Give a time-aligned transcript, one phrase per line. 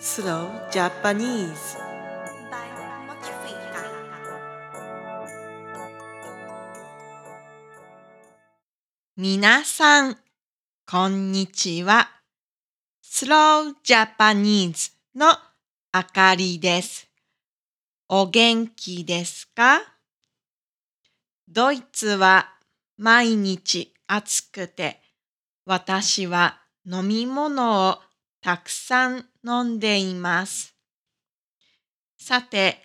[0.00, 1.78] Slow Japanese
[2.50, 2.68] by
[3.06, 3.84] Mochifica.
[9.16, 10.16] 皆さん、
[10.84, 12.10] こんにちは。
[13.02, 15.26] Slow Japanese の
[15.92, 17.08] あかりです。
[18.08, 19.80] お元気ですか
[21.48, 22.52] ドイツは
[22.98, 25.00] 毎日暑くて、
[25.64, 27.98] 私は飲み物を
[28.44, 30.76] たくさん飲んでいます。
[32.18, 32.82] さて、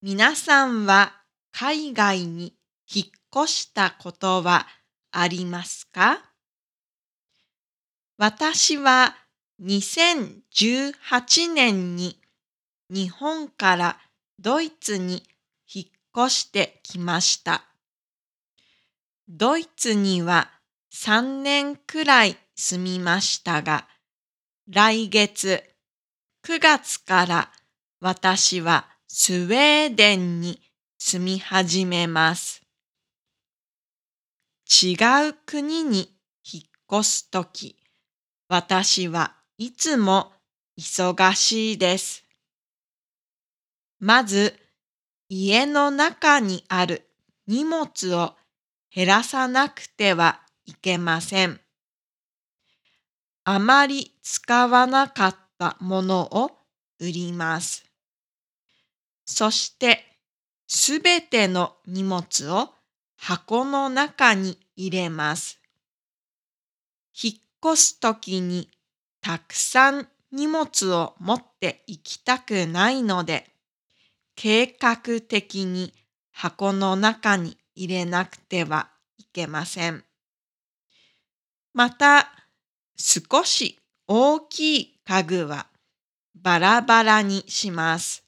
[0.00, 1.12] 皆さんは
[1.52, 2.54] 海外に
[2.90, 4.66] 引っ越したことは
[5.12, 6.22] ありますか？
[8.16, 9.14] 私は
[9.62, 12.18] 2018年に
[12.88, 13.98] 日本から
[14.38, 15.22] ドイツに
[15.70, 17.62] 引っ越してきました。
[19.28, 20.50] ドイツには
[20.94, 23.86] 3年くらい住みましたが、
[24.70, 25.64] 来月
[26.46, 27.50] 9月から
[28.02, 30.60] 私はスウェーデンに
[30.98, 32.60] 住み始めます。
[34.70, 34.96] 違
[35.30, 37.78] う国に引っ越すとき、
[38.50, 40.32] 私はいつも
[40.78, 42.26] 忙しいです。
[44.00, 44.54] まず、
[45.30, 47.08] 家の中にある
[47.46, 48.34] 荷物を
[48.94, 51.58] 減らさなくてはいけません。
[53.50, 56.50] あまり使わなかったものを
[57.00, 57.82] 売ります。
[59.24, 60.04] そして、
[60.66, 62.68] すべての荷物を
[63.16, 65.58] 箱の中に入れます。
[67.14, 68.68] 引っ越すときに
[69.22, 73.46] たくさん荷物を持って行きたくないので、
[74.36, 75.94] 計画的に
[76.32, 80.04] 箱の中に入れなくてはいけません。
[81.72, 82.37] また、
[82.98, 85.68] 少し大きい家具は
[86.34, 88.24] バラバラにします。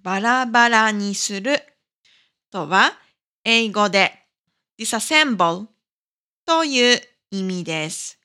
[0.00, 1.60] バラバラにする
[2.50, 2.92] とは
[3.44, 4.12] 英語で
[4.78, 5.66] disassemble
[6.46, 8.18] という意味です。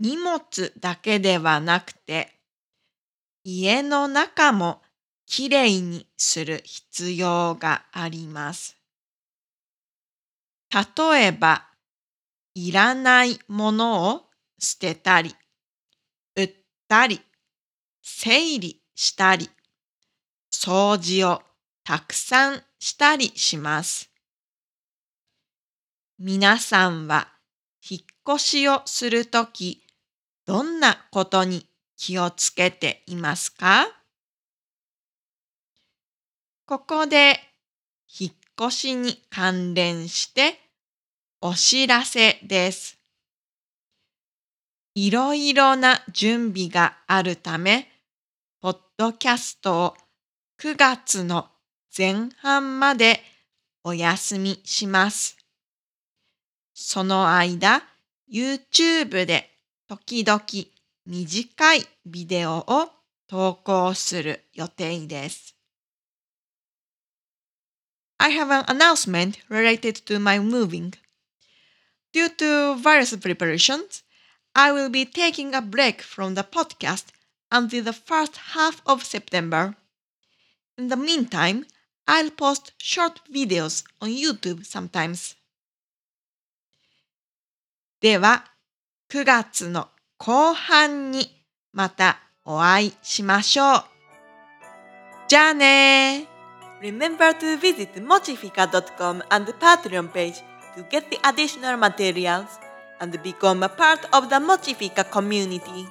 [0.00, 0.40] 荷物
[0.80, 2.34] だけではなくて
[3.44, 4.80] 家の中も
[5.26, 8.78] きれいにする必要があります。
[10.72, 11.68] 例えば、
[12.54, 14.22] いらないものを
[14.58, 15.34] 捨てたり、
[16.36, 16.54] 売っ
[16.88, 17.20] たり、
[18.02, 19.50] 整理したり、
[20.52, 21.42] 掃除を
[21.82, 24.10] たくさんしたりします。
[26.18, 27.28] 皆さんは
[27.88, 29.82] 引っ越しをするとき、
[30.46, 31.66] どんなことに
[31.96, 33.86] 気をつけていますか？
[36.66, 37.40] ここで
[38.08, 38.32] 引っ
[38.68, 40.60] 越しに関連して
[41.46, 42.98] お知らせです。
[44.94, 47.86] いろいろな準備があるため、
[48.62, 49.94] ポッドキャストを
[50.58, 51.48] 9月の
[51.94, 53.20] 前半まで
[53.82, 55.36] お休みします。
[56.72, 57.82] その間、
[58.32, 59.50] YouTube で
[59.86, 60.42] 時々
[61.04, 62.88] 短いビデオを
[63.28, 65.54] 投稿する予定です。
[68.16, 71.03] I have an announcement related to my moving.
[72.13, 74.03] Due to various preparations,
[74.55, 77.05] I will be taking a break from the podcast
[77.51, 79.75] until the first half of September.
[80.77, 81.65] In the meantime,
[82.07, 85.35] I'll post short videos on YouTube sometimes.
[88.01, 88.45] では、
[89.09, 91.43] 9月の後半に
[91.73, 93.83] またお会いしましょう。
[95.27, 96.27] じゃあね
[96.81, 100.43] Remember to visit mochifica.com and the Patreon page
[100.76, 102.58] to get the additional materials
[103.00, 105.86] and become a part of the Mochifica community.